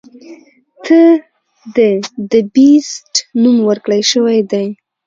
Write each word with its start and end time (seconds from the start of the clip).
ته 0.85 1.01
د 1.75 1.77
“The 2.31 2.41
Beast” 2.53 3.13
نوم 3.41 3.57
ورکړے 3.69 3.99
شوے 4.11 4.39
دے. 4.51 4.65